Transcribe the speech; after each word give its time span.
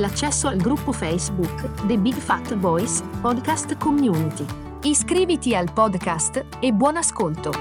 l'accesso 0.00 0.48
al 0.48 0.56
gruppo 0.56 0.92
Facebook 0.92 1.86
The 1.86 1.98
Big 1.98 2.14
Fat 2.14 2.56
Voice 2.56 3.02
Podcast 3.20 3.76
Community. 3.76 4.46
Iscriviti 4.82 5.54
al 5.54 5.70
podcast 5.72 6.44
e 6.58 6.72
buon 6.72 6.96
ascolto! 6.96 7.52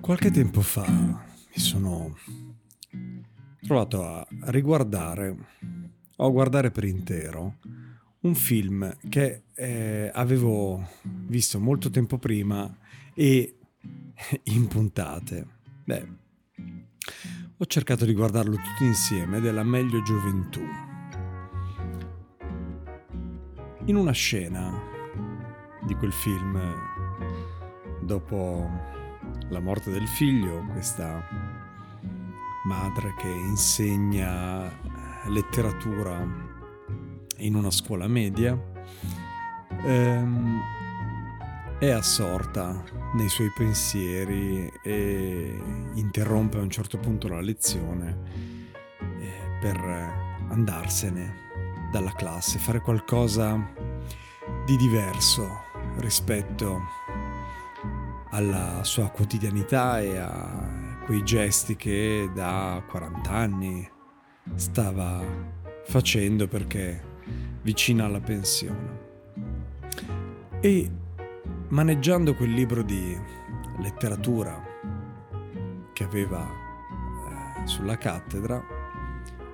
Qualche 0.00 0.32
tempo 0.32 0.60
fa 0.60 0.84
mi 0.90 1.60
sono 1.60 2.16
trovato 3.60 4.04
a 4.04 4.26
riguardare 4.46 5.36
o 6.20 6.26
a 6.26 6.30
guardare 6.30 6.70
per 6.70 6.84
intero 6.84 7.56
un 8.20 8.34
film 8.34 8.94
che 9.08 9.44
eh, 9.54 10.10
avevo 10.12 10.86
visto 11.02 11.58
molto 11.58 11.90
tempo 11.90 12.18
prima 12.18 12.76
e 13.14 13.56
in 14.44 14.66
puntate. 14.68 15.46
Beh, 15.84 16.08
ho 17.56 17.66
cercato 17.66 18.04
di 18.04 18.12
guardarlo 18.12 18.56
tutti 18.56 18.84
insieme 18.84 19.40
della 19.40 19.62
meglio 19.62 20.02
gioventù. 20.02 20.60
In 23.86 23.96
una 23.96 24.12
scena 24.12 24.78
di 25.86 25.94
quel 25.94 26.12
film, 26.12 26.60
dopo 28.02 28.68
la 29.48 29.60
morte 29.60 29.90
del 29.90 30.06
figlio, 30.06 30.66
questa 30.72 31.26
madre 32.64 33.14
che 33.16 33.28
insegna 33.28 34.70
letteratura 35.26 36.48
in 37.38 37.54
una 37.54 37.70
scuola 37.70 38.06
media, 38.06 38.58
ehm, 39.84 40.60
è 41.78 41.90
assorta 41.90 42.84
nei 43.14 43.28
suoi 43.28 43.50
pensieri 43.56 44.70
e 44.82 45.58
interrompe 45.94 46.58
a 46.58 46.60
un 46.60 46.70
certo 46.70 46.98
punto 46.98 47.28
la 47.28 47.40
lezione 47.40 48.18
eh, 48.98 49.58
per 49.60 49.78
andarsene 50.50 51.48
dalla 51.90 52.12
classe, 52.12 52.58
fare 52.58 52.80
qualcosa 52.80 53.72
di 54.66 54.76
diverso 54.76 55.48
rispetto 55.98 56.80
alla 58.30 58.84
sua 58.84 59.08
quotidianità 59.08 60.00
e 60.00 60.16
a 60.18 60.98
quei 61.04 61.24
gesti 61.24 61.76
che 61.76 62.30
da 62.32 62.82
40 62.86 63.30
anni 63.30 63.90
stava 64.60 65.24
facendo 65.86 66.46
perché 66.46 67.02
vicina 67.62 68.04
alla 68.04 68.20
pensione. 68.20 68.98
E 70.60 70.90
maneggiando 71.68 72.34
quel 72.34 72.50
libro 72.50 72.82
di 72.82 73.18
letteratura 73.78 74.62
che 75.94 76.04
aveva 76.04 76.46
eh, 76.46 77.66
sulla 77.66 77.96
cattedra, 77.96 78.62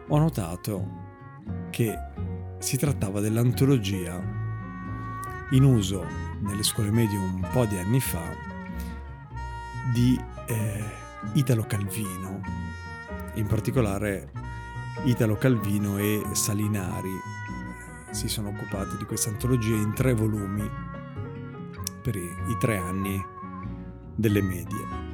ho 0.08 0.18
notato 0.18 1.04
che 1.70 1.94
si 2.58 2.76
trattava 2.76 3.20
dell'antologia 3.20 4.20
in 5.50 5.62
uso 5.62 6.04
nelle 6.40 6.64
scuole 6.64 6.90
medie 6.90 7.16
un 7.16 7.48
po' 7.52 7.64
di 7.64 7.78
anni 7.78 8.00
fa 8.00 8.24
di 9.92 10.20
eh, 10.46 10.84
Italo 11.34 11.62
Calvino, 11.62 12.40
in 13.34 13.46
particolare 13.46 14.45
Italo 15.04 15.36
Calvino 15.36 15.98
e 15.98 16.22
Salinari 16.32 17.12
si 18.10 18.28
sono 18.28 18.48
occupati 18.48 18.96
di 18.96 19.04
questa 19.04 19.30
antologia 19.30 19.74
in 19.74 19.92
tre 19.94 20.14
volumi 20.14 20.68
per 22.02 22.16
i 22.16 22.56
tre 22.58 22.78
anni 22.78 23.22
delle 24.14 24.40
medie. 24.40 25.04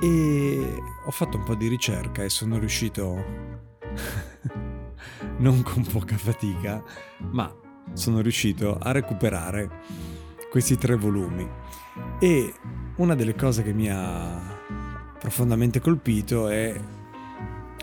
E 0.00 0.82
ho 1.04 1.10
fatto 1.10 1.36
un 1.36 1.44
po' 1.44 1.54
di 1.54 1.68
ricerca 1.68 2.22
e 2.22 2.30
sono 2.30 2.58
riuscito, 2.58 3.22
non 5.38 5.62
con 5.62 5.84
poca 5.84 6.16
fatica, 6.16 6.82
ma 7.32 7.54
sono 7.92 8.20
riuscito 8.20 8.78
a 8.78 8.92
recuperare 8.92 9.68
questi 10.50 10.76
tre 10.76 10.96
volumi. 10.96 11.48
E 12.18 12.54
una 12.96 13.14
delle 13.14 13.34
cose 13.34 13.62
che 13.62 13.72
mi 13.72 13.90
ha 13.90 14.58
profondamente 15.18 15.80
colpito 15.80 16.48
è 16.48 16.80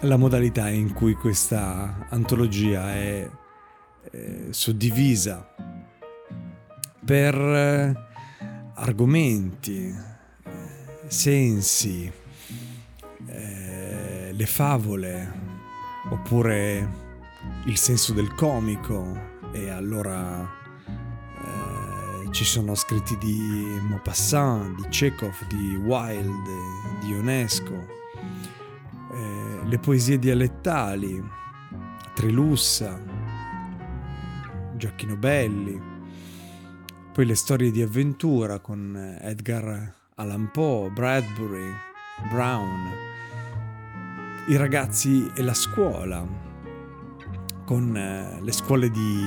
la 0.02 0.18
modalità 0.18 0.69
in 0.69 0.94
cui 0.94 1.13
questa 1.13 2.08
antologia 2.09 2.94
è, 2.94 3.30
è 4.12 4.47
suddivisa 4.50 5.53
per 7.03 7.35
eh, 7.35 7.96
argomenti, 8.75 9.96
sensi, 11.07 12.12
eh, 13.28 14.31
le 14.34 14.46
favole, 14.46 15.34
oppure 16.09 17.06
il 17.66 17.78
senso 17.78 18.13
del 18.13 18.34
comico 18.36 19.36
e 19.52 19.69
allora 19.69 20.57
ci 22.38 22.46
sono 22.46 22.75
scritti 22.75 23.18
di 23.18 23.80
Maupassant, 23.90 24.75
di 24.75 24.88
Chekhov, 24.90 25.47
di 25.47 25.75
Wilde, 25.75 26.56
di 27.02 27.09
Ionesco, 27.09 27.74
eh, 27.74 28.56
le 29.68 29.80
poesie 29.80 30.18
dialettali, 30.18 31.22
Trilussa, 32.16 32.98
Gioacchino 34.78 35.18
Belli, 35.18 35.78
poi 37.12 37.26
le 37.26 37.36
storie 37.36 37.70
di 37.70 37.82
avventura 37.82 38.60
con 38.60 39.18
Edgar 39.22 39.94
Allan 40.16 40.50
Poe, 40.52 40.90
Bradbury, 40.90 41.70
Brown, 42.32 42.92
i 44.48 44.56
ragazzi 44.56 45.30
e 45.36 45.42
la 45.44 45.54
scuola, 45.54 46.26
con 47.66 47.98
eh, 47.98 48.40
le 48.42 48.52
scuole 48.54 48.90
di, 48.90 49.22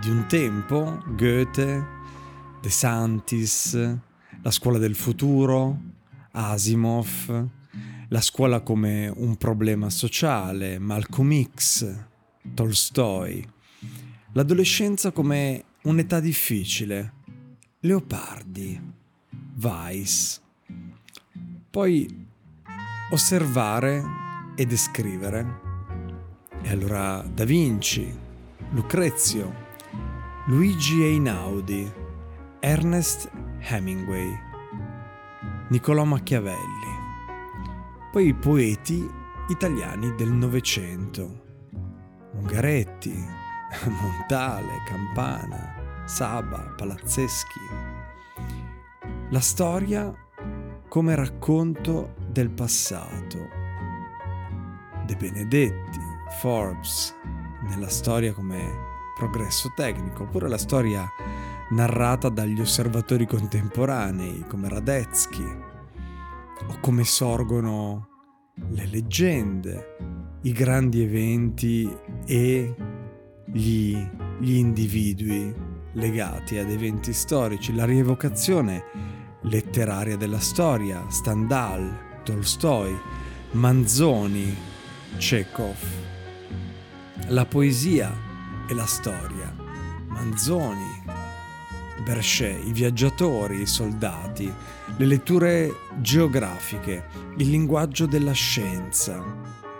di 0.00 0.10
un 0.10 0.26
tempo, 0.28 1.02
Goethe, 1.08 1.94
De 2.60 2.70
Santis, 2.70 3.74
la 4.42 4.50
scuola 4.52 4.78
del 4.78 4.94
futuro, 4.94 5.76
Asimov, 6.30 7.48
la 8.08 8.20
scuola 8.20 8.60
come 8.60 9.08
un 9.08 9.36
problema 9.36 9.90
sociale, 9.90 10.78
Malcolm 10.78 11.42
X, 11.54 11.94
Tolstoi, 12.54 13.46
l'adolescenza 14.32 15.10
come 15.10 15.64
un'età 15.82 16.20
difficile, 16.20 17.12
Leopardi, 17.80 18.80
Weiss. 19.60 20.40
Poi 21.70 22.26
osservare 23.10 24.02
e 24.56 24.66
descrivere. 24.66 25.64
E 26.62 26.70
allora 26.70 27.22
Da 27.22 27.44
Vinci, 27.44 28.12
Lucrezio, 28.70 29.64
Luigi 30.46 31.02
Einaudi, 31.02 31.90
Ernest 32.60 33.30
Hemingway, 33.60 34.32
Niccolò 35.68 36.04
Machiavelli, 36.04 36.95
poi 38.16 38.28
i 38.28 38.34
poeti 38.34 39.06
italiani 39.48 40.14
del 40.14 40.30
Novecento, 40.30 41.42
Ungaretti, 42.32 43.12
Montale, 44.00 44.82
Campana, 44.86 45.74
Saba, 46.06 46.72
Palazzeschi. 46.78 47.60
La 49.28 49.40
storia 49.40 50.10
come 50.88 51.14
racconto 51.14 52.14
del 52.30 52.48
passato. 52.48 53.36
De 55.04 55.14
Benedetti, 55.14 56.00
Forbes, 56.40 57.14
nella 57.68 57.90
storia 57.90 58.32
come 58.32 59.12
progresso 59.14 59.70
tecnico, 59.76 60.22
oppure 60.22 60.48
la 60.48 60.56
storia 60.56 61.06
narrata 61.68 62.30
dagli 62.30 62.62
osservatori 62.62 63.26
contemporanei 63.26 64.46
come 64.48 64.70
Radetzky, 64.70 65.65
o 66.68 66.78
come 66.80 67.04
sorgono 67.04 68.08
le 68.70 68.86
leggende, 68.86 69.96
i 70.42 70.52
grandi 70.52 71.02
eventi 71.02 71.90
e 72.24 72.74
gli, 73.44 73.96
gli 74.38 74.54
individui 74.54 75.54
legati 75.92 76.58
ad 76.58 76.70
eventi 76.70 77.12
storici, 77.12 77.74
la 77.74 77.84
rievocazione 77.84 78.84
letteraria 79.42 80.16
della 80.16 80.40
storia, 80.40 81.04
Stendhal, 81.08 82.22
Tolstoi, 82.22 82.94
Manzoni, 83.52 84.54
Chekhov, 85.16 85.76
la 87.28 87.46
poesia 87.46 88.12
e 88.68 88.74
la 88.74 88.86
storia, 88.86 89.54
Manzoni, 90.08 91.04
Berchet, 92.02 92.64
i 92.66 92.72
viaggiatori, 92.72 93.60
i 93.60 93.66
soldati, 93.66 94.52
le 94.96 95.06
letture 95.06 95.74
geografiche, 96.00 97.06
il 97.36 97.48
linguaggio 97.48 98.06
della 98.06 98.32
scienza, 98.32 99.22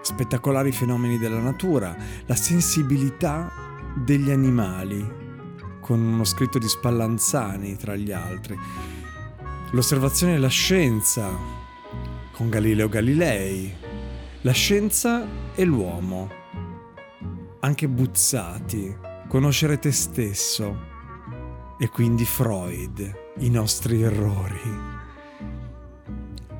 spettacolari 0.02 0.72
fenomeni 0.72 1.18
della 1.18 1.40
natura, 1.40 1.96
la 2.26 2.34
sensibilità 2.34 3.52
degli 3.94 4.30
animali, 4.30 5.24
con 5.80 6.00
uno 6.00 6.24
scritto 6.24 6.58
di 6.58 6.68
Spallanzani 6.68 7.76
tra 7.76 7.94
gli 7.96 8.12
altri, 8.12 8.58
l'osservazione 9.70 10.34
della 10.34 10.48
scienza, 10.48 11.28
con 12.32 12.48
Galileo 12.50 12.88
Galilei, 12.88 13.72
la 14.42 14.52
scienza 14.52 15.26
e 15.54 15.64
l'uomo, 15.64 16.30
anche 17.60 17.88
Buzzati, 17.88 18.94
conoscere 19.28 19.78
te 19.78 19.90
stesso, 19.90 20.94
e 21.78 21.88
quindi 21.90 22.24
Freud, 22.24 23.14
i 23.38 23.50
nostri 23.50 24.02
errori. 24.02 24.94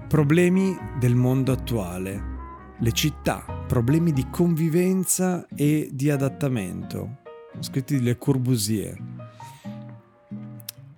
Problemi 0.08 0.76
del 0.98 1.14
mondo 1.14 1.52
attuale, 1.52 2.34
le 2.78 2.92
città, 2.92 3.44
problemi 3.66 4.12
di 4.12 4.28
convivenza 4.30 5.46
e 5.54 5.88
di 5.90 6.10
adattamento, 6.10 7.18
scritti 7.60 8.00
Le 8.00 8.18
Corbusier. 8.18 8.96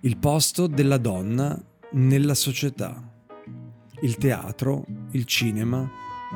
Il 0.01 0.17
posto 0.17 0.67
della 0.67 0.97
donna 0.97 1.57
nella 1.91 2.35
società, 2.35 3.01
il 4.01 4.17
teatro, 4.17 4.85
il 5.11 5.25
cinema, 5.25 5.89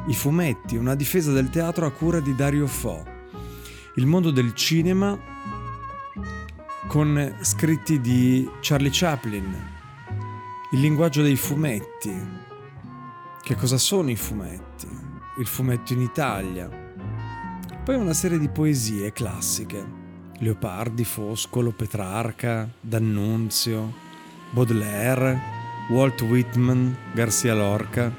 i 0.08 0.14
fumetti, 0.14 0.78
una 0.78 0.96
difesa 0.96 1.32
del 1.32 1.50
teatro 1.50 1.86
a 1.86 1.92
cura 1.92 2.20
di 2.20 2.34
Dario 2.34 2.66
Fo, 2.66 3.04
il 3.96 4.08
mondo 4.08 4.32
del 4.32 4.54
cinema 4.54 5.20
con 6.88 7.38
scritti 7.42 8.00
di 8.00 8.50
Charlie 8.60 8.90
Chaplin, 8.92 9.72
il 10.72 10.80
linguaggio 10.80 11.22
dei 11.22 11.36
fumetti. 11.36 12.14
Che 13.42 13.56
cosa 13.56 13.78
sono 13.78 14.10
i 14.10 14.16
fumetti? 14.16 14.88
Il 15.38 15.48
fumetto 15.48 15.94
in 15.94 16.02
Italia. 16.02 16.70
Poi 17.84 17.96
una 17.96 18.14
serie 18.14 18.38
di 18.38 18.50
poesie 18.50 19.12
classiche. 19.12 20.02
Leopardi, 20.38 21.04
Foscolo, 21.04 21.72
Petrarca, 21.72 22.70
D'Annunzio, 22.80 23.94
Baudelaire, 24.52 25.40
Walt 25.90 26.22
Whitman, 26.22 26.96
Garcia 27.14 27.54
Lorca, 27.54 28.12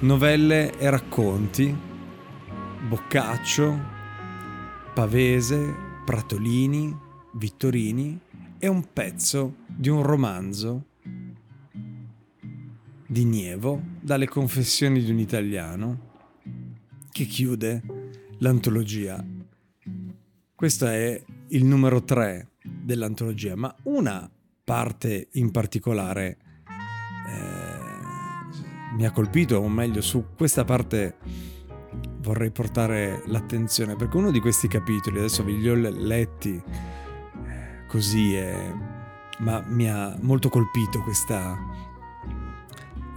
novelle 0.00 0.78
e 0.78 0.90
racconti, 0.90 1.74
Boccaccio, 2.88 3.78
Pavese, 4.94 5.74
Pratolini, 6.04 7.10
Vittorini 7.34 8.18
è 8.58 8.66
un 8.66 8.92
pezzo 8.92 9.56
di 9.66 9.88
un 9.88 10.02
romanzo 10.02 10.86
di 13.06 13.24
Nievo 13.24 13.80
dalle 14.00 14.28
confessioni 14.28 15.02
di 15.02 15.10
un 15.10 15.18
italiano 15.18 16.10
che 17.10 17.24
chiude 17.24 17.82
l'antologia. 18.38 19.24
Questo 20.54 20.86
è 20.86 21.22
il 21.48 21.64
numero 21.64 22.02
3 22.02 22.50
dell'antologia, 22.62 23.56
ma 23.56 23.74
una 23.84 24.30
parte 24.64 25.28
in 25.32 25.50
particolare 25.50 26.38
eh, 27.28 28.94
mi 28.94 29.06
ha 29.06 29.10
colpito, 29.10 29.56
o 29.56 29.68
meglio 29.68 30.00
su 30.00 30.26
questa 30.36 30.64
parte 30.64 31.16
vorrei 32.20 32.50
portare 32.50 33.22
l'attenzione, 33.26 33.96
perché 33.96 34.16
uno 34.16 34.30
di 34.30 34.40
questi 34.40 34.68
capitoli, 34.68 35.18
adesso 35.18 35.42
vi 35.42 35.58
li 35.58 35.68
ho 35.68 35.74
letti, 35.74 36.62
così, 37.92 38.34
eh, 38.34 38.72
ma 39.40 39.62
mi 39.66 39.86
ha 39.86 40.16
molto 40.22 40.48
colpito 40.48 41.02
questa 41.02 41.58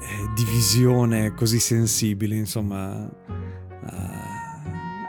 eh, 0.01 0.29
divisione 0.35 1.33
così 1.33 1.59
sensibile, 1.59 2.35
insomma, 2.35 3.09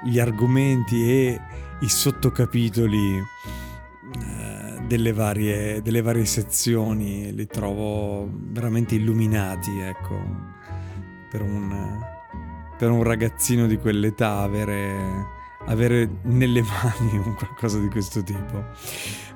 gli 0.04 0.20
argomenti 0.20 1.10
e 1.10 1.40
i 1.80 1.88
sottocapitoli 1.88 3.18
eh, 3.18 4.80
delle 4.86 5.12
varie, 5.12 5.82
delle 5.82 6.00
varie 6.00 6.26
sezioni 6.26 7.34
li 7.34 7.46
trovo 7.48 8.30
veramente 8.32 8.94
illuminati, 8.94 9.80
ecco, 9.80 10.14
per 11.28 11.42
un, 11.42 11.98
per 12.78 12.92
un 12.92 13.02
ragazzino 13.02 13.66
di 13.66 13.78
quell'età 13.78 14.38
avere 14.38 15.34
avere 15.66 16.08
nelle 16.22 16.62
mani 16.62 17.18
un 17.18 17.34
qualcosa 17.34 17.78
di 17.78 17.88
questo 17.88 18.22
tipo. 18.22 18.64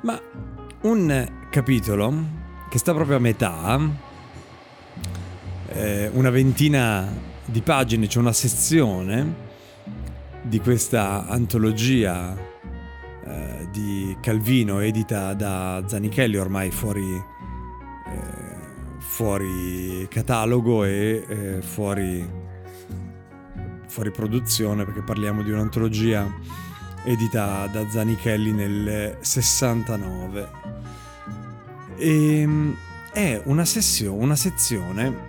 Ma 0.02 0.20
un 0.82 1.28
capitolo 1.50 2.38
che 2.68 2.78
sta 2.78 2.94
proprio 2.94 3.16
a 3.16 3.20
metà, 3.20 3.78
eh, 5.68 6.10
una 6.12 6.30
ventina 6.30 7.12
di 7.44 7.60
pagine, 7.62 8.06
c'è 8.06 8.12
cioè 8.12 8.22
una 8.22 8.32
sezione 8.32 9.48
di 10.42 10.58
questa 10.60 11.26
antologia 11.26 12.36
eh, 13.24 13.68
di 13.70 14.16
Calvino 14.20 14.80
edita 14.80 15.34
da 15.34 15.82
Zanichelli, 15.86 16.36
ormai 16.36 16.70
fuori, 16.70 17.12
eh, 17.12 17.22
fuori 18.98 20.06
catalogo 20.08 20.84
e 20.84 21.24
eh, 21.28 21.60
fuori 21.60 22.39
fuori 23.90 24.12
produzione 24.12 24.84
perché 24.84 25.02
parliamo 25.02 25.42
di 25.42 25.50
un'antologia 25.50 26.32
edita 27.02 27.66
da 27.66 27.88
Zanichelli 27.90 28.52
nel 28.52 29.18
69. 29.20 30.50
E 31.96 32.40
ehm, 32.40 32.76
è 33.12 33.42
una, 33.46 33.64
sessio, 33.64 34.14
una 34.14 34.36
sezione 34.36 35.28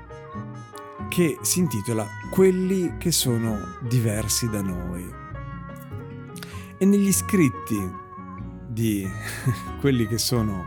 che 1.09 1.37
si 1.41 1.59
intitola 1.59 2.07
Quelli 2.29 2.93
che 2.97 3.11
sono 3.11 3.77
diversi 3.81 4.47
da 4.47 4.61
noi. 4.61 5.05
E 6.77 6.85
negli 6.85 7.11
scritti 7.11 7.91
di 8.69 9.05
quelli 9.81 10.07
che 10.07 10.17
sono 10.17 10.65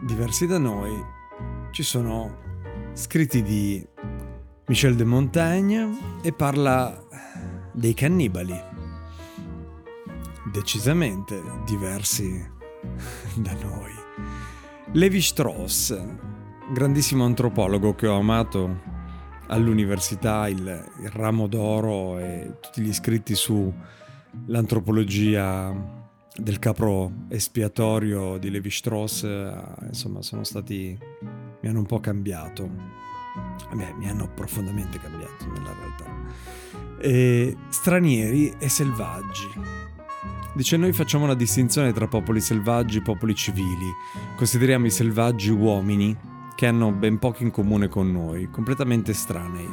diversi 0.00 0.46
da 0.46 0.56
noi 0.56 1.16
ci 1.72 1.82
sono 1.82 2.46
scritti 2.94 3.42
di 3.42 3.86
Michel 4.68 4.96
de 4.96 5.04
Montaigne 5.04 6.18
e 6.22 6.32
parla 6.32 7.07
dei 7.78 7.94
cannibali, 7.94 8.60
decisamente 10.52 11.40
diversi 11.64 12.44
da 13.38 13.54
noi. 13.62 13.92
Levi 14.92 15.20
Strauss, 15.20 15.96
grandissimo 16.72 17.24
antropologo 17.24 17.94
che 17.94 18.08
ho 18.08 18.18
amato 18.18 18.80
all'università, 19.46 20.48
il, 20.48 20.86
il 21.00 21.10
ramo 21.10 21.46
d'oro 21.46 22.18
e 22.18 22.56
tutti 22.60 22.82
gli 22.82 22.92
scritti 22.92 23.36
sull'antropologia 23.36 25.72
del 26.34 26.58
capro 26.58 27.12
espiatorio 27.28 28.38
di 28.38 28.50
Levi 28.50 28.70
Strauss, 28.70 29.22
eh, 29.22 29.54
insomma, 29.86 30.20
sono 30.22 30.42
stati. 30.42 30.98
mi 31.60 31.68
hanno 31.68 31.78
un 31.78 31.86
po' 31.86 32.00
cambiato. 32.00 33.06
Beh, 33.72 33.94
mi 33.96 34.08
hanno 34.08 34.28
profondamente 34.28 34.98
cambiato 34.98 35.46
nella 35.46 35.74
realtà 35.74 36.08
eh, 37.00 37.56
stranieri 37.68 38.54
e 38.58 38.68
selvaggi. 38.68 39.48
Dice 40.54 40.76
noi 40.76 40.92
facciamo 40.92 41.24
una 41.24 41.34
distinzione 41.34 41.92
tra 41.92 42.08
popoli 42.08 42.40
selvaggi 42.40 42.98
e 42.98 43.02
popoli 43.02 43.34
civili. 43.34 43.92
Consideriamo 44.36 44.86
i 44.86 44.90
selvaggi 44.90 45.50
uomini 45.50 46.16
che 46.54 46.66
hanno 46.66 46.90
ben 46.90 47.18
poco 47.18 47.44
in 47.44 47.50
comune 47.50 47.88
con 47.88 48.10
noi, 48.10 48.48
completamente 48.50 49.12
estranei. 49.12 49.68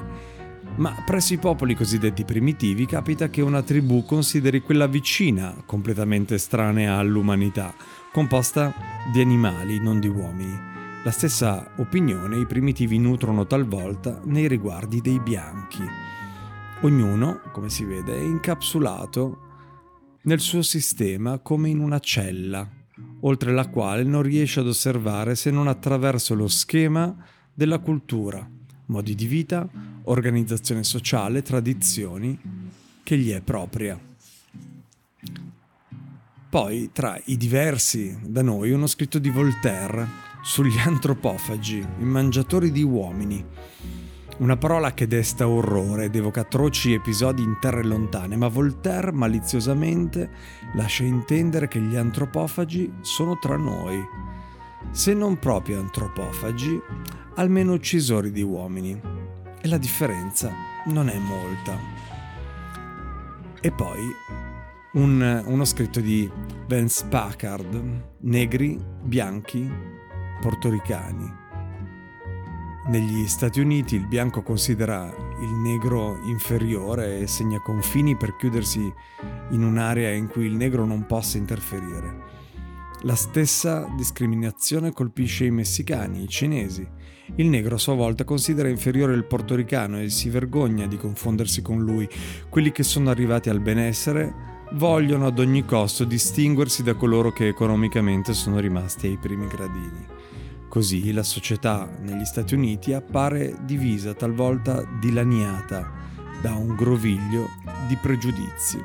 Ma 0.78 0.94
presso 1.06 1.34
i 1.34 1.38
popoli 1.38 1.74
cosiddetti 1.74 2.26
primitivi 2.26 2.86
capita 2.86 3.30
che 3.30 3.42
una 3.42 3.62
tribù 3.62 4.04
consideri 4.04 4.62
quella 4.62 4.88
vicina 4.88 5.56
completamente 5.66 6.36
estranea 6.36 6.98
all'umanità, 6.98 7.74
composta 8.12 8.74
di 9.12 9.22
animali, 9.22 9.80
non 9.80 10.00
di 10.00 10.08
uomini. 10.08 10.75
La 11.06 11.12
stessa 11.12 11.74
opinione 11.76 12.40
i 12.40 12.48
primitivi 12.48 12.98
nutrono 12.98 13.46
talvolta 13.46 14.22
nei 14.24 14.48
riguardi 14.48 15.02
dei 15.02 15.20
bianchi. 15.20 15.84
Ognuno, 16.82 17.42
come 17.52 17.70
si 17.70 17.84
vede, 17.84 18.16
è 18.16 18.22
incapsulato 18.22 19.38
nel 20.24 20.40
suo 20.40 20.64
sistema 20.64 21.38
come 21.38 21.70
in 21.70 21.78
una 21.78 22.00
cella, 22.00 22.68
oltre 23.20 23.54
la 23.54 23.68
quale 23.68 24.02
non 24.02 24.24
riesce 24.24 24.62
ad 24.62 24.68
osservare 24.68 25.36
se 25.36 25.52
non 25.52 25.68
attraverso 25.68 26.34
lo 26.34 26.48
schema 26.48 27.16
della 27.54 27.78
cultura, 27.78 28.50
modi 28.88 29.14
di 29.14 29.28
vita, 29.28 29.70
organizzazione 30.06 30.84
sociale, 30.84 31.44
tradizioni 31.44 32.36
che 33.04 33.16
gli 33.16 33.30
è 33.30 33.42
propria. 33.42 33.96
Poi, 36.50 36.90
tra 36.92 37.22
i 37.26 37.38
diversi 37.38 38.18
da 38.26 38.42
noi, 38.42 38.72
uno 38.72 38.88
scritto 38.88 39.20
di 39.20 39.30
Voltaire 39.30 40.25
sugli 40.46 40.78
antropofagi, 40.78 41.88
i 41.98 42.04
mangiatori 42.04 42.72
di 42.72 42.84
uomini. 42.84 43.44
Una 44.38 44.56
parola 44.58 44.94
che 44.94 45.08
desta 45.08 45.48
orrore 45.48 46.06
ed 46.06 46.16
evoca 46.16 46.42
atroci 46.42 46.94
episodi 46.94 47.42
in 47.42 47.58
terre 47.60 47.84
lontane, 47.84 48.36
ma 48.36 48.48
Voltaire 48.48 49.12
maliziosamente 49.12 50.30
lascia 50.75 51.04
intendere 51.04 51.68
che 51.68 51.80
gli 51.80 51.96
antropofagi 51.96 52.94
sono 53.02 53.40
tra 53.40 53.58
noi. 53.58 54.00
Se 54.92 55.16
non 55.16 55.40
proprio 55.40 55.80
antropofagi, 55.80 56.80
almeno 57.38 57.74
uccisori 57.74 58.32
di 58.32 58.44
uomini. 58.44 59.02
E 59.60 59.68
la 59.68 59.80
differenza 59.80 60.52
non 60.86 61.10
è 61.10 61.18
molta. 61.18 61.75
E 63.60 63.72
poi 63.72 64.00
un, 64.94 65.44
uno 65.44 65.66
scritto 65.66 66.00
di 66.02 66.30
Vance 66.68 67.04
Packard, 67.10 68.04
negri, 68.20 68.80
bianchi, 69.02 70.04
portoricani. 70.42 71.44
Negli 72.88 73.25
Stati 73.27 73.60
Uniti 73.60 73.96
il 73.96 74.06
bianco 74.06 74.44
considera 74.44 75.12
il 75.42 75.50
negro 75.50 76.20
inferiore 76.25 77.20
e 77.20 77.27
segna 77.27 77.60
confini 77.60 78.15
per 78.15 78.36
chiudersi 78.36 78.94
in 79.51 79.63
un'area 79.63 80.12
in 80.12 80.27
cui 80.27 80.46
il 80.46 80.56
negro 80.56 80.86
non 80.86 81.06
possa 81.08 81.38
interferire. 81.38 82.34
La 83.01 83.15
stessa 83.15 83.88
discriminazione 83.96 84.92
colpisce 84.92 85.46
i 85.46 85.51
messicani, 85.51 86.24
i 86.24 86.27
cinesi. 86.27 86.88
Il 87.36 87.48
negro 87.48 87.75
a 87.75 87.80
sua 87.80 87.96
volta 87.96 88.24
considera 88.24 88.70
inferiore 88.70 89.13
il 89.13 89.25
portoricano 89.25 90.00
e 90.00 90.10
si 90.10 90.30
vergogna 90.30 90.86
di 90.86 90.98
confondersi 90.98 91.62
con 91.62 91.84
lui. 91.84 92.08
Quelli 92.50 92.72
che 92.72 92.84
sono 92.84 93.10
arrivati 93.10 93.50
al 93.50 93.62
benessere 93.62 94.34
vogliono 94.74 95.27
ad 95.27 95.39
ogni 95.39 95.65
costo 95.65 96.04
distinguersi 96.04 96.84
da 96.84 96.96
coloro 96.96 97.32
che 97.32 97.48
economicamente 97.48 98.34
sono 98.34 98.60
rimasti 98.60 99.08
ai 99.08 99.18
primi 99.18 99.48
gradini. 99.48 100.15
Così 100.75 101.13
la 101.13 101.24
società 101.24 101.89
negli 102.01 102.25
Stati 102.25 102.53
Uniti 102.53 102.91
appare 102.91 103.55
divisa, 103.62 104.13
talvolta 104.13 104.84
dilaniata, 105.00 105.89
da 106.41 106.53
un 106.55 106.75
groviglio 106.75 107.48
di 107.88 107.96
pregiudizi 107.96 108.84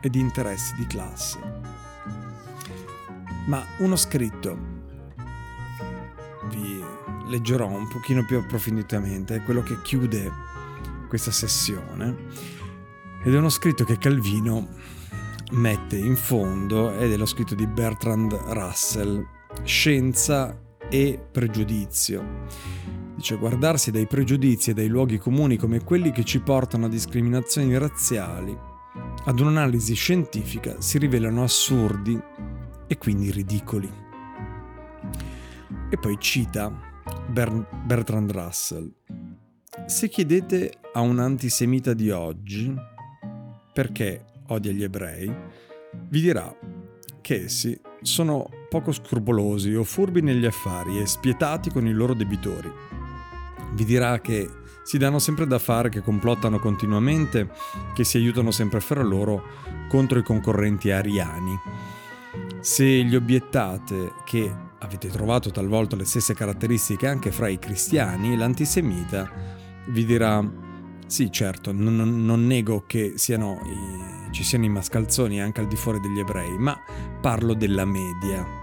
e 0.00 0.10
di 0.10 0.20
interessi 0.20 0.76
di 0.76 0.86
classe. 0.86 1.40
Ma 3.46 3.64
uno 3.78 3.96
scritto, 3.96 4.56
vi 6.50 6.80
leggerò 7.26 7.66
un 7.66 7.88
pochino 7.88 8.24
più 8.24 8.38
approfonditamente, 8.38 9.34
è 9.34 9.42
quello 9.42 9.64
che 9.64 9.82
chiude 9.82 10.30
questa 11.08 11.32
sessione, 11.32 12.16
ed 13.24 13.34
è 13.34 13.36
uno 13.36 13.48
scritto 13.48 13.82
che 13.82 13.98
Calvino 13.98 14.68
mette 15.50 15.96
in 15.96 16.14
fondo 16.14 16.94
ed 16.96 17.10
è 17.10 17.16
lo 17.16 17.26
scritto 17.26 17.56
di 17.56 17.66
Bertrand 17.66 18.32
Russell, 18.34 19.26
Scienza 19.64 20.60
e 20.94 21.18
pregiudizio. 21.18 22.46
Dice 23.16 23.36
guardarsi 23.36 23.90
dai 23.90 24.06
pregiudizi 24.06 24.70
e 24.70 24.74
dai 24.74 24.86
luoghi 24.86 25.18
comuni 25.18 25.56
come 25.56 25.82
quelli 25.82 26.12
che 26.12 26.22
ci 26.22 26.38
portano 26.38 26.86
a 26.86 26.88
discriminazioni 26.88 27.76
razziali, 27.76 28.56
ad 29.24 29.40
un'analisi 29.40 29.92
scientifica 29.94 30.80
si 30.80 30.98
rivelano 30.98 31.42
assurdi 31.42 32.16
e 32.86 32.96
quindi 32.96 33.32
ridicoli. 33.32 33.90
E 35.90 35.98
poi 35.98 36.16
cita 36.20 36.72
Ber- 37.26 37.66
Bertrand 37.84 38.30
Russell. 38.30 38.88
Se 39.86 40.08
chiedete 40.08 40.74
a 40.92 41.00
un 41.00 41.18
antisemita 41.18 41.92
di 41.92 42.10
oggi 42.10 42.72
perché 43.72 44.24
odia 44.46 44.70
gli 44.70 44.84
ebrei, 44.84 45.34
vi 46.08 46.20
dirà 46.20 46.56
che 47.20 47.44
essi 47.46 47.80
sono 48.00 48.48
poco 48.74 48.90
scrupolosi 48.90 49.72
o 49.76 49.84
furbi 49.84 50.20
negli 50.20 50.44
affari 50.44 50.98
e 50.98 51.06
spietati 51.06 51.70
con 51.70 51.86
i 51.86 51.92
loro 51.92 52.12
debitori. 52.12 52.68
Vi 53.72 53.84
dirà 53.84 54.20
che 54.20 54.50
si 54.82 54.98
danno 54.98 55.20
sempre 55.20 55.46
da 55.46 55.60
fare, 55.60 55.90
che 55.90 56.02
complottano 56.02 56.58
continuamente, 56.58 57.52
che 57.94 58.02
si 58.02 58.16
aiutano 58.16 58.50
sempre 58.50 58.80
fra 58.80 59.00
loro 59.00 59.44
contro 59.88 60.18
i 60.18 60.24
concorrenti 60.24 60.90
ariani. 60.90 61.56
Se 62.58 62.84
gli 62.84 63.14
obiettate 63.14 64.14
che 64.24 64.52
avete 64.80 65.08
trovato 65.08 65.52
talvolta 65.52 65.94
le 65.94 66.04
stesse 66.04 66.34
caratteristiche 66.34 67.06
anche 67.06 67.30
fra 67.30 67.46
i 67.46 67.60
cristiani, 67.60 68.36
l'antisemita 68.36 69.30
vi 69.86 70.04
dirà 70.04 70.44
sì, 71.06 71.30
certo, 71.30 71.70
non, 71.70 72.24
non 72.24 72.44
nego 72.44 72.82
che 72.88 73.12
siano 73.18 73.60
i, 73.66 74.32
ci 74.32 74.42
siano 74.42 74.64
i 74.64 74.68
mascalzoni 74.68 75.40
anche 75.40 75.60
al 75.60 75.68
di 75.68 75.76
fuori 75.76 76.00
degli 76.00 76.18
ebrei, 76.18 76.58
ma 76.58 76.76
parlo 77.20 77.54
della 77.54 77.84
media. 77.84 78.62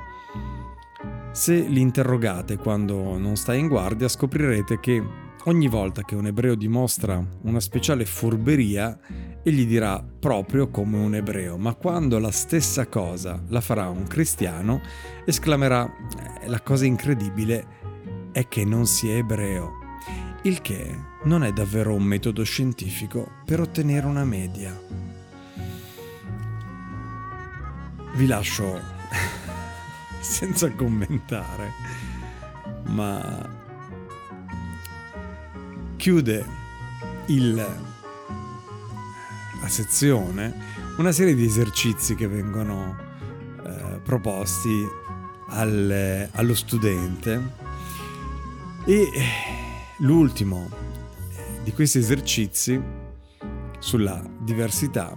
Se 1.31 1.55
li 1.55 1.79
interrogate 1.79 2.57
quando 2.57 3.17
non 3.17 3.35
sta 3.35 3.53
in 3.53 3.67
guardia, 3.67 4.07
scoprirete 4.07 4.79
che 4.79 5.01
ogni 5.45 5.67
volta 5.67 6.03
che 6.03 6.15
un 6.15 6.27
ebreo 6.27 6.55
dimostra 6.55 7.23
una 7.43 7.59
speciale 7.59 8.05
furberia, 8.05 8.99
egli 9.41 9.65
dirà 9.65 10.03
proprio 10.19 10.69
come 10.69 10.97
un 10.97 11.15
ebreo, 11.15 11.57
ma 11.57 11.73
quando 11.73 12.19
la 12.19 12.31
stessa 12.31 12.87
cosa 12.87 13.41
la 13.47 13.61
farà 13.61 13.87
un 13.89 14.07
cristiano, 14.07 14.81
esclamerà 15.25 15.85
eh, 16.41 16.47
la 16.47 16.61
cosa 16.61 16.85
incredibile 16.85 17.79
è 18.31 18.47
che 18.47 18.65
non 18.65 18.85
sia 18.85 19.15
ebreo 19.15 19.79
il 20.43 20.61
che 20.61 20.97
non 21.23 21.43
è 21.43 21.51
davvero 21.51 21.93
un 21.93 22.03
metodo 22.03 22.43
scientifico 22.43 23.31
per 23.45 23.59
ottenere 23.59 24.07
una 24.07 24.23
media. 24.23 24.75
Vi 28.15 28.25
lascio 28.25 28.79
senza 30.21 30.71
commentare, 30.71 31.73
ma 32.85 33.49
chiude 35.97 36.45
il, 37.27 37.55
la 37.55 39.67
sezione 39.67 40.69
una 40.97 41.11
serie 41.11 41.35
di 41.35 41.45
esercizi 41.45 42.15
che 42.15 42.27
vengono 42.27 42.97
eh, 43.65 43.99
proposti 44.03 44.83
al, 45.49 46.27
allo 46.31 46.55
studente 46.55 47.59
e 48.85 49.09
L'ultimo 50.01 50.67
di 51.63 51.71
questi 51.73 51.99
esercizi 51.99 52.81
sulla 53.77 54.19
diversità 54.39 55.13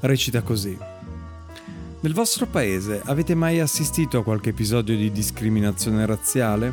recita 0.00 0.42
così. 0.42 0.97
Nel 2.00 2.14
vostro 2.14 2.46
paese 2.46 3.02
avete 3.06 3.34
mai 3.34 3.58
assistito 3.58 4.18
a 4.18 4.22
qualche 4.22 4.50
episodio 4.50 4.96
di 4.96 5.10
discriminazione 5.10 6.06
razziale? 6.06 6.72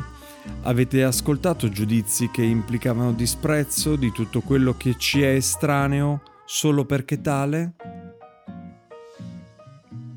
Avete 0.62 1.02
ascoltato 1.02 1.68
giudizi 1.68 2.30
che 2.30 2.44
implicavano 2.44 3.12
disprezzo 3.12 3.96
di 3.96 4.12
tutto 4.12 4.40
quello 4.40 4.76
che 4.76 4.94
ci 4.96 5.22
è 5.22 5.30
estraneo 5.30 6.22
solo 6.44 6.84
perché 6.84 7.20
tale? 7.20 7.72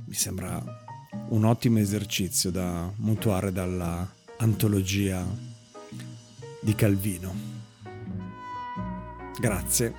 Mi 0.05 0.13
sembra 0.13 0.63
un 1.29 1.43
ottimo 1.43 1.79
esercizio 1.79 2.51
da 2.51 2.91
mutuare 2.97 3.51
dalla 3.51 4.07
antologia 4.37 5.25
di 6.61 6.75
Calvino. 6.75 7.33
Grazie 9.39 9.93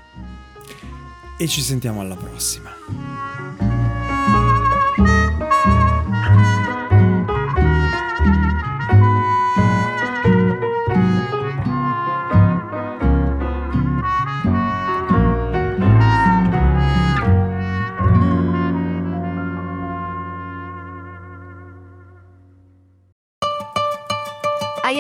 e 1.37 1.49
ci 1.49 1.62
sentiamo 1.62 2.00
alla 2.00 2.17
prossima. 2.17 3.10